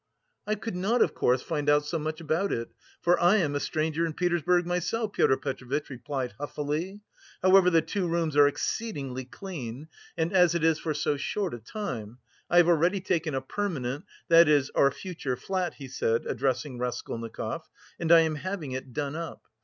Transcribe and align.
"I 0.47 0.55
could 0.55 0.75
not, 0.75 1.03
of 1.03 1.13
course, 1.13 1.43
find 1.43 1.69
out 1.69 1.85
so 1.85 1.99
much 1.99 2.19
about 2.19 2.51
it, 2.51 2.69
for 3.03 3.19
I 3.21 3.35
am 3.35 3.53
a 3.53 3.59
stranger 3.59 4.03
in 4.03 4.13
Petersburg 4.15 4.65
myself," 4.65 5.13
Pyotr 5.13 5.37
Petrovitch 5.37 5.91
replied 5.91 6.33
huffily. 6.39 7.01
"However, 7.43 7.69
the 7.69 7.83
two 7.83 8.07
rooms 8.07 8.35
are 8.35 8.47
exceedingly 8.47 9.25
clean, 9.25 9.89
and 10.17 10.33
as 10.33 10.55
it 10.55 10.63
is 10.63 10.79
for 10.79 10.95
so 10.95 11.17
short 11.17 11.53
a 11.53 11.59
time... 11.59 12.17
I 12.49 12.57
have 12.57 12.67
already 12.67 12.99
taken 12.99 13.35
a 13.35 13.41
permanent, 13.41 14.05
that 14.27 14.47
is, 14.49 14.71
our 14.73 14.89
future 14.89 15.35
flat," 15.35 15.75
he 15.75 15.87
said, 15.87 16.25
addressing 16.25 16.79
Raskolnikov, 16.79 17.69
"and 17.99 18.11
I 18.11 18.21
am 18.21 18.33
having 18.33 18.71
it 18.71 18.93
done 18.93 19.15
up. 19.15 19.43